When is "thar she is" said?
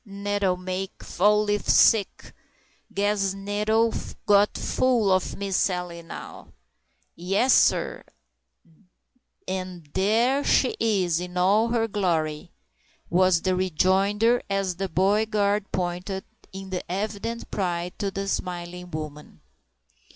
9.93-11.19